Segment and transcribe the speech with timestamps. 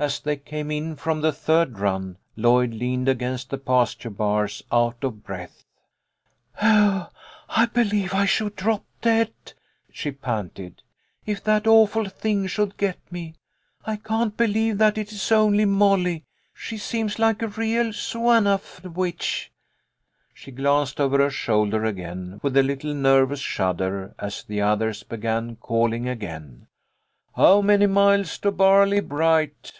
[0.00, 2.20] As they came in from the third 58 THE LITTLE COLONEL'S HOLIDAYS.
[2.20, 5.64] run, Lloyd leaned against the pasture bars, out of breath.
[6.62, 7.08] "Oh,
[7.48, 9.32] I believe I should drop dead,"
[9.90, 10.82] she panted,"
[11.26, 13.34] if that awful thing should get me.
[13.84, 16.22] I can't believe that it is only Molly.
[16.54, 19.50] She seems like a real suah 'nuff witch."
[20.32, 25.56] She glanced over her shoulder again with a little nervous shudder as the others began
[25.56, 26.68] calling again:
[27.34, 29.72] "How many miles to Bar ley bright?"